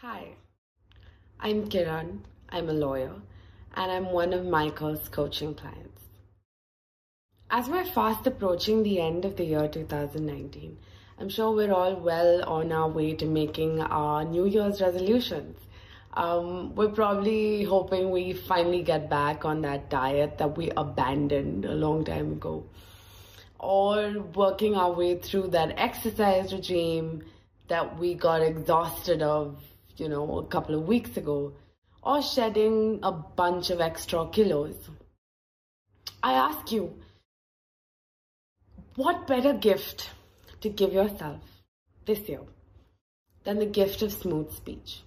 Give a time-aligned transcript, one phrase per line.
[0.00, 0.28] Hi,
[1.40, 2.20] I'm Kiran.
[2.50, 3.14] I'm a lawyer
[3.74, 6.04] and I'm one of Michael's coaching clients.
[7.50, 10.78] As we're fast approaching the end of the year 2019,
[11.18, 15.58] I'm sure we're all well on our way to making our New Year's resolutions.
[16.12, 21.74] Um, we're probably hoping we finally get back on that diet that we abandoned a
[21.74, 22.64] long time ago,
[23.58, 27.24] or working our way through that exercise regime
[27.66, 29.58] that we got exhausted of,
[29.98, 31.52] you know, a couple of weeks ago,
[32.02, 34.90] or shedding a bunch of extra kilos.
[36.22, 36.94] I ask you,
[38.96, 40.10] what better gift
[40.60, 41.40] to give yourself
[42.06, 42.40] this year
[43.44, 45.02] than the gift of smooth speech?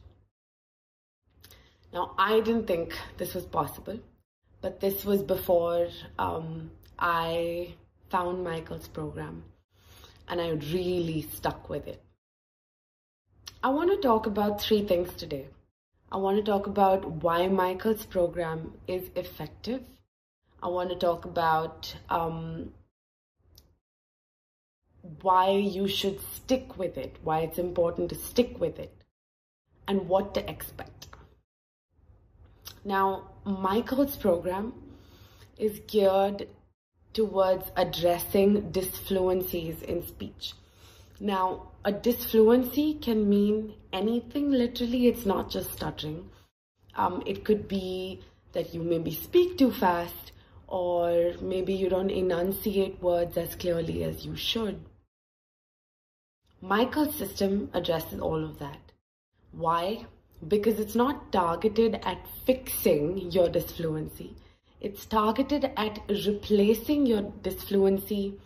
[1.93, 3.99] Now, I didn't think this was possible,
[4.61, 7.75] but this was before um, I
[8.09, 9.43] found Michael's program
[10.27, 12.01] and I really stuck with it.
[13.63, 15.45] I want to talk about three things today.
[16.11, 19.83] I want to talk about why Michael's program is effective.
[20.63, 22.71] I want to talk about um,
[25.21, 28.95] why you should stick with it, why it's important to stick with it,
[29.87, 31.09] and what to expect.
[32.83, 34.73] Now, Michael's program
[35.59, 36.47] is geared
[37.13, 40.53] towards addressing disfluencies in speech.
[41.21, 46.29] Now, a disfluency can mean anything literally, it's not just stuttering.
[46.95, 48.21] Um, it could be
[48.53, 50.31] that you maybe speak too fast,
[50.67, 54.83] or maybe you don't enunciate words as clearly as you should.
[56.61, 58.91] Michael's system addresses all of that.
[59.51, 60.05] Why?
[60.47, 64.35] because it's not targeted at fixing your disfluency.
[64.79, 68.39] It's targeted at replacing your disfluency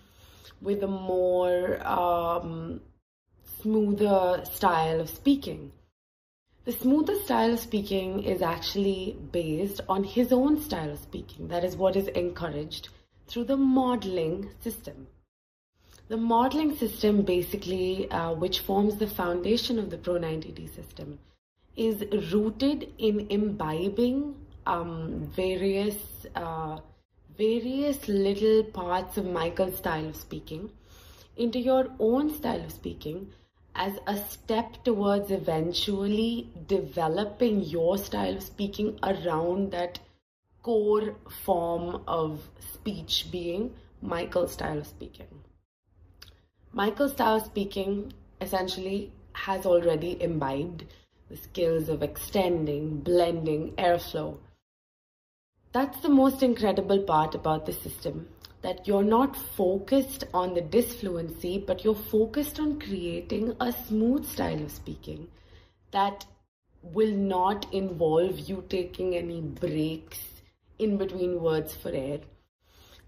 [0.61, 2.81] with a more um,
[3.61, 5.71] smoother style of speaking.
[6.65, 11.47] The smoother style of speaking is actually based on his own style of speaking.
[11.49, 12.89] That is what is encouraged
[13.27, 15.07] through the modeling system.
[16.07, 21.19] The modeling system, basically, uh, which forms the foundation of the Pro 90D system,
[21.75, 24.35] is rooted in imbibing
[24.65, 25.97] um, various
[26.35, 26.79] uh,
[27.37, 30.69] various little parts of Michael's style of speaking
[31.35, 33.27] into your own style of speaking
[33.75, 39.99] as a step towards eventually developing your style of speaking around that
[40.63, 45.27] core form of speech being Michael's style of speaking.
[46.71, 50.85] Michael's style of speaking essentially has already imbibed
[51.29, 54.37] the skills of extending, blending, airflow.
[55.75, 58.29] That's the most incredible part about the system
[58.61, 64.63] that you're not focused on the disfluency, but you're focused on creating a smooth style
[64.63, 65.27] of speaking
[65.91, 66.25] that
[66.81, 70.21] will not involve you taking any breaks
[70.79, 72.21] in between words for air.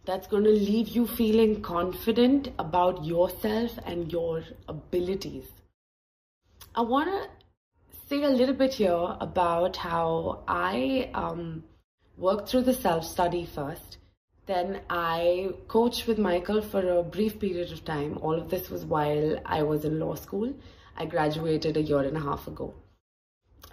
[0.04, 5.46] That's going to leave you feeling confident about yourself and your abilities.
[6.76, 7.30] I want to
[8.10, 11.64] say a little bit here about how I um,
[12.18, 13.98] worked through the self study first.
[14.48, 18.18] Then I coached with Michael for a brief period of time.
[18.22, 20.54] All of this was while I was in law school.
[20.96, 22.74] I graduated a year and a half ago.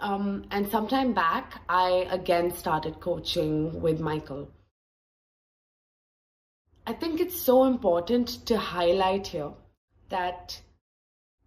[0.00, 4.50] Um, and sometime back, I again started coaching with Michael.
[6.86, 9.52] I think it's so important to highlight here
[10.10, 10.60] that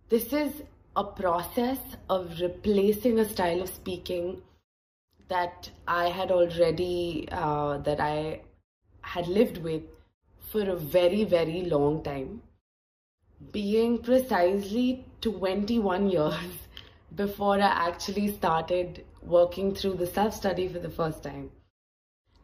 [0.09, 0.63] this is
[0.95, 1.77] a process
[2.09, 4.41] of replacing a style of speaking
[5.27, 8.41] that I had already, uh, that I
[9.01, 9.83] had lived with
[10.39, 12.41] for a very, very long time.
[13.51, 16.67] Being precisely 21 years
[17.15, 21.51] before I actually started working through the self study for the first time.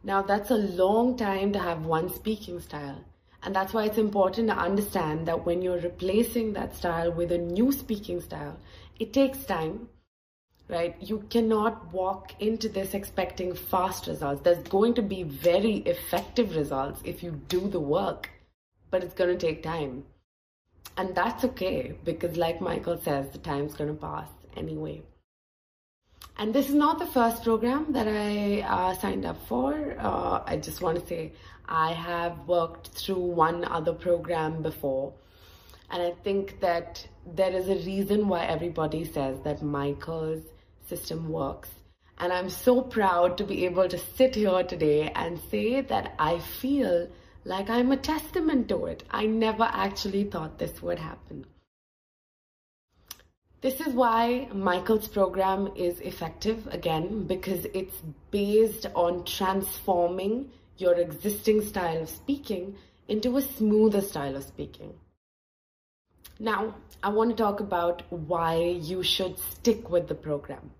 [0.02, 3.02] Now, that's a long time to have one speaking style.
[3.42, 7.38] And that's why it's important to understand that when you're replacing that style with a
[7.38, 8.58] new speaking style,
[8.98, 9.88] it takes time,
[10.68, 10.96] right?
[11.00, 14.42] You cannot walk into this expecting fast results.
[14.42, 18.30] There's going to be very effective results if you do the work,
[18.90, 20.04] but it's going to take time.
[20.96, 25.02] And that's okay because, like Michael says, the time's going to pass anyway.
[26.36, 29.96] And this is not the first program that I uh, signed up for.
[29.98, 31.32] Uh, I just want to say
[31.68, 35.12] I have worked through one other program before.
[35.90, 40.42] And I think that there is a reason why everybody says that Michael's
[40.94, 41.70] system works.
[42.18, 46.38] And I'm so proud to be able to sit here today and say that I
[46.38, 47.08] feel
[47.44, 49.02] like I'm a testament to it.
[49.10, 51.44] I never actually thought this would happen.
[53.60, 57.96] This is why Michael's program is effective again because it's
[58.30, 62.76] based on transforming your existing style of speaking
[63.08, 64.94] into a smoother style of speaking.
[66.38, 70.72] Now, I want to talk about why you should stick with the program.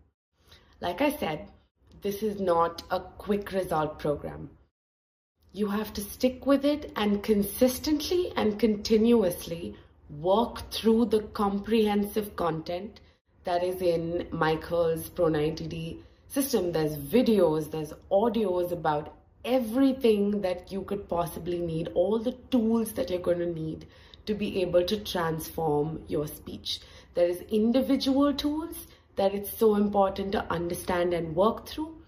[0.85, 1.49] Like I said,
[2.03, 4.51] this is not a quick result program.
[5.51, 9.77] You have to stick with it and consistently and continuously
[10.11, 13.01] work through the comprehensive content
[13.45, 16.73] that is in Michael's Pro 90D system.
[16.73, 23.09] There's videos, there's audios about everything that you could possibly need, all the tools that
[23.09, 23.87] you're going to need
[24.27, 26.81] to be able to transform your speech.
[27.15, 32.03] There is individual tools that it's so important to understand and work through.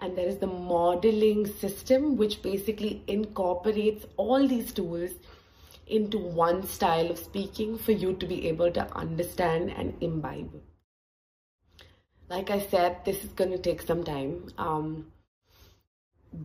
[0.00, 5.12] And there is the modeling system, which basically incorporates all these tools
[5.86, 10.60] into one style of speaking for you to be able to understand and imbibe.
[12.28, 14.50] Like I said, this is going to take some time.
[14.58, 15.06] Um,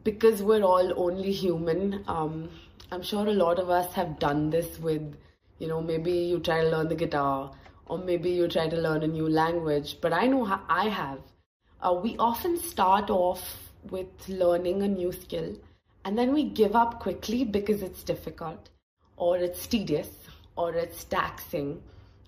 [0.04, 2.50] because we're all only human, um,
[2.92, 5.16] I'm sure a lot of us have done this with,
[5.58, 7.52] you know, maybe you try to learn the guitar
[7.90, 11.20] or maybe you try to learn a new language, but I know how I have.
[11.82, 15.56] Uh, we often start off with learning a new skill
[16.06, 18.70] and then we give up quickly because it's difficult
[19.18, 20.10] or it's tedious
[20.56, 21.82] or it's taxing,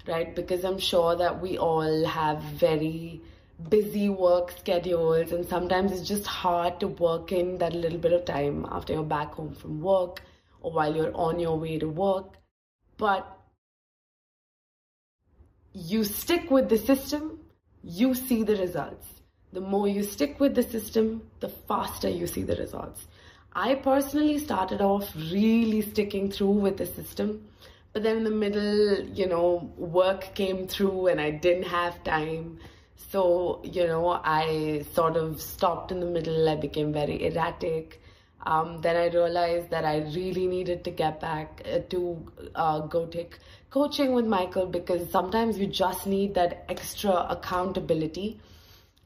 [0.08, 0.36] right?
[0.36, 3.22] Because I'm sure that we all have very
[3.70, 8.26] busy work schedules and sometimes it's just hard to work in that little bit of
[8.26, 10.24] time after you're back home from work
[10.62, 12.38] or while you're on your way to work.
[12.98, 13.41] But
[15.74, 17.40] you stick with the system,
[17.84, 19.08] you see the results.
[19.54, 23.08] The more you stick with the system, the faster you see the results.
[23.54, 27.48] I personally started off really sticking through with the system,
[27.92, 32.60] but then in the middle, you know, work came through and I didn't have time.
[32.96, 36.48] So, you know, I sort of stopped in the middle.
[36.48, 38.02] I became very erratic.
[38.44, 43.06] Um, then I realized that I really needed to get back uh, to uh, go
[43.06, 43.38] take
[43.70, 48.40] coaching with Michael because sometimes you just need that extra accountability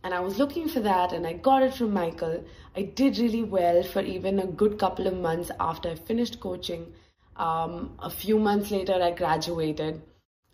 [0.06, 2.46] and I was looking for that and I got it from Michael.
[2.76, 6.94] I did really well for even a good couple of months after I finished coaching.
[7.38, 10.04] Um, a few months later, I graduated.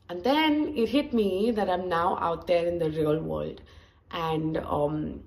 [0.07, 3.59] And then it hit me that I'm now out there in the real world.
[4.11, 5.23] And um,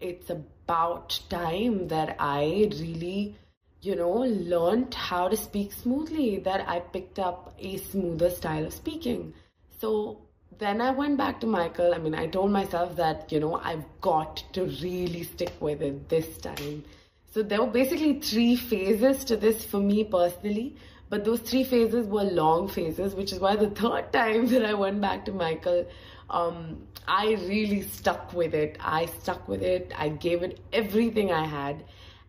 [0.00, 0.30] it's
[0.70, 3.34] about time that I really,
[3.82, 4.18] you know,
[4.52, 9.34] learned how to speak smoothly, that I picked up a smoother style of speaking.
[9.80, 10.20] So
[10.58, 11.92] then I went back to Michael.
[11.92, 16.08] I mean, I told myself that, you know, I've got to really stick with it
[16.08, 16.84] this time.
[17.32, 20.76] So there were basically three phases to this for me personally.
[21.08, 24.74] But those three phases were long phases, which is why the third time that I
[24.74, 25.86] went back to Michael,
[26.30, 28.76] um, I really stuck with it.
[28.80, 29.92] I stuck with it.
[29.96, 31.84] I gave it everything I had.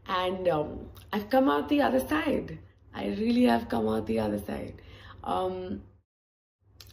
[0.07, 2.59] And um, I've come out the other side.
[2.93, 4.81] I really have come out the other side.
[5.23, 5.83] Um,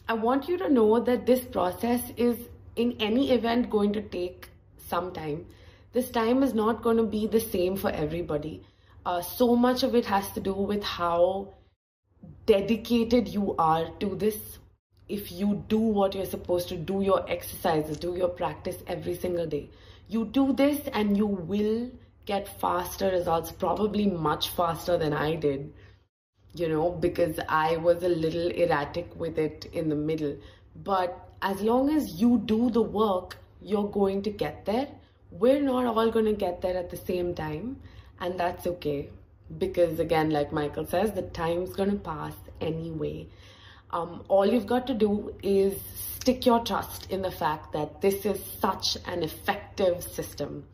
[0.07, 2.37] I want you to know that this process is
[2.75, 5.45] in any event going to take some time.
[5.91, 8.63] This time is not going to be the same for everybody.
[9.05, 11.53] Uh, so much of it has to do with how
[12.45, 14.59] dedicated you are to this.
[15.09, 19.47] If you do what you're supposed to do, your exercises, do your practice every single
[19.47, 19.69] day,
[20.07, 21.91] you do this and you will
[22.25, 25.73] get faster results, probably much faster than I did
[26.53, 30.35] you know, because I was a little erratic with it in the middle.
[30.83, 34.87] But as long as you do the work, you're going to get there.
[35.31, 37.77] We're not all going to get there at the same time,
[38.19, 39.09] and that's okay.
[39.57, 43.27] Because again, like Michael says, the time's going to pass anyway.
[43.91, 45.79] Um, all you've got to do is
[46.17, 50.65] stick your trust in the fact that this is such an effective system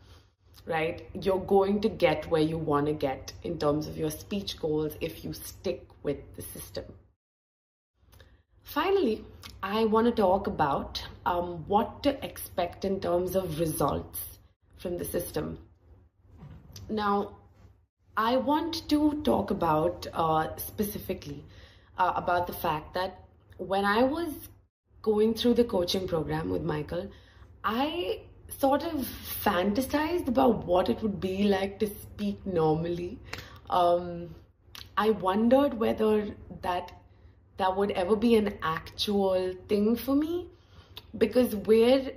[0.66, 1.08] right?
[1.14, 4.96] You're going to get where you want to get in terms of your speech goals
[5.00, 6.84] if you stick with the system.
[8.62, 9.24] Finally,
[9.62, 14.38] I want to talk about um, what to expect in terms of results
[14.76, 15.58] from the system.
[16.90, 17.36] Now,
[18.16, 21.44] I want to talk about uh, specifically
[21.98, 23.24] uh, about the fact that
[23.58, 24.32] when I was
[25.02, 27.10] going through the coaching program with Michael,
[27.64, 29.06] I sort of
[29.44, 33.18] fantasized about what it would be like to speak normally.
[33.70, 34.34] Um,
[34.96, 36.92] I wondered whether that
[37.58, 40.46] that would ever be an actual thing for me
[41.16, 42.12] because where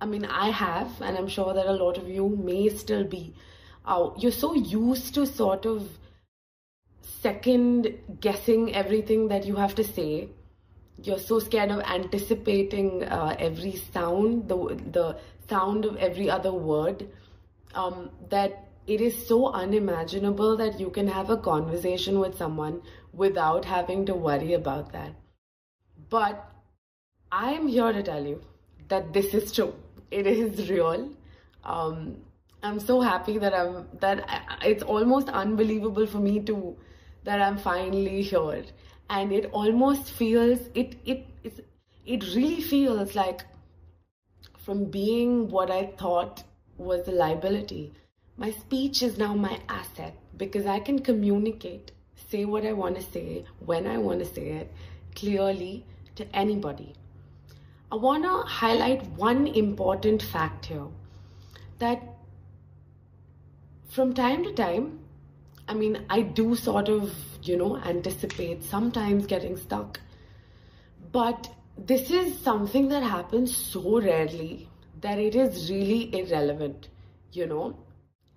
[0.00, 3.34] I mean I have and I'm sure that a lot of you may still be
[3.84, 5.88] uh, you're so used to sort of
[7.22, 10.28] second guessing everything that you have to say
[11.02, 14.56] you're so scared of anticipating uh, every sound, the
[14.92, 15.16] the
[15.48, 17.08] sound of every other word,
[17.74, 22.82] um, that it is so unimaginable that you can have a conversation with someone
[23.12, 25.12] without having to worry about that.
[26.10, 26.50] But
[27.30, 28.40] I am here to tell you
[28.88, 29.74] that this is true.
[30.10, 31.10] It is real.
[31.64, 32.16] Um,
[32.62, 36.76] I'm so happy that I'm that I, it's almost unbelievable for me to
[37.24, 38.64] that I'm finally here,
[39.10, 41.66] and it almost feels it it it,
[42.06, 43.44] it really feels like
[44.58, 46.44] from being what I thought
[46.76, 47.92] was a liability.
[48.36, 51.90] My speech is now my asset because I can communicate,
[52.30, 54.72] say what I want to say, when I want to say it,
[55.14, 55.84] clearly
[56.16, 56.94] to anybody.
[57.90, 60.86] I want to highlight one important fact here
[61.78, 62.02] that
[63.88, 65.00] from time to time,
[65.68, 70.00] I mean, I do sort of, you know, anticipate sometimes getting stuck.
[71.12, 74.68] But this is something that happens so rarely
[75.00, 76.88] that it is really irrelevant,
[77.32, 77.76] you know.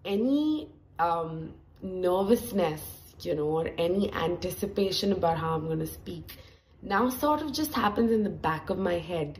[0.05, 0.69] Any
[0.99, 2.81] um, nervousness,
[3.21, 6.37] you know, or any anticipation about how I'm going to speak
[6.81, 9.39] now sort of just happens in the back of my head.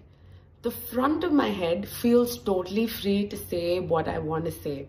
[0.62, 4.88] The front of my head feels totally free to say what I want to say.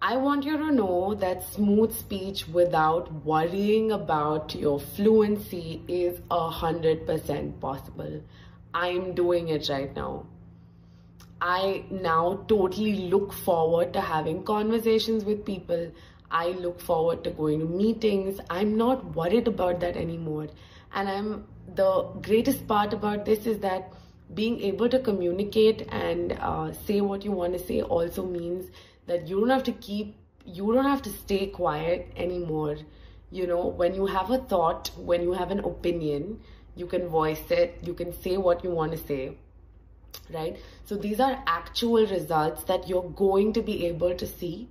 [0.00, 6.48] I want you to know that smooth speech without worrying about your fluency is a
[6.48, 8.22] hundred percent possible.
[8.72, 10.26] I'm doing it right now.
[11.40, 15.90] I now totally look forward to having conversations with people.
[16.30, 18.38] I look forward to going to meetings.
[18.48, 20.46] I'm not worried about that anymore.
[20.92, 23.92] And I'm the greatest part about this is that
[24.32, 28.70] being able to communicate and uh, say what you want to say also means
[29.08, 32.76] that you don't have to keep you don't have to stay quiet anymore.
[33.30, 36.40] You know when you have a thought when you have an opinion
[36.76, 39.36] you can voice it you can say what you want to say
[40.32, 40.56] right?
[40.84, 44.68] So these are actual results that you're going to be able to see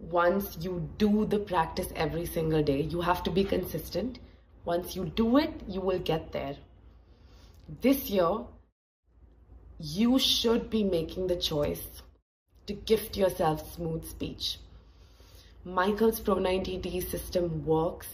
[0.00, 2.80] once you do the practice every single day.
[2.82, 4.18] You have to be consistent.
[4.64, 6.56] Once you do it you will get there.
[7.80, 8.40] This year
[9.78, 12.02] you should be making the choice
[12.66, 14.58] to gift yourself smooth speech.
[15.64, 18.08] Michael's Pro 90D system works,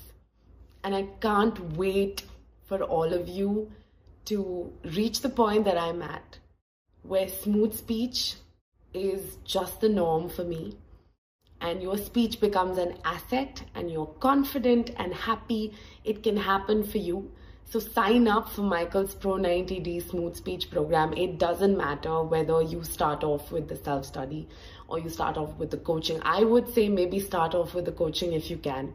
[0.85, 2.25] and I can't wait
[2.67, 3.73] for all of you
[4.27, 6.39] to reach the point that I'm at,
[7.03, 8.35] where smooth speech
[8.93, 10.77] is just the norm for me,
[11.61, 15.73] and your speech becomes an asset, and you're confident and happy.
[16.05, 17.33] It can happen for you
[17.71, 21.13] so sign up for Michael's Pro 90D Smooth Speech program.
[21.13, 24.49] It doesn't matter whether you start off with the self-study
[24.89, 26.19] or you start off with the coaching.
[26.23, 28.95] I would say maybe start off with the coaching if you can.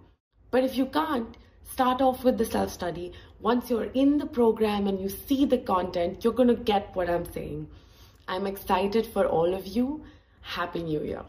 [0.49, 3.13] But if you can't, start off with the self-study.
[3.39, 7.11] Once you're in the program and you see the content, you're going to get what
[7.11, 7.67] I'm saying.
[8.27, 10.03] I'm excited for all of you.
[10.41, 11.23] Happy New Year.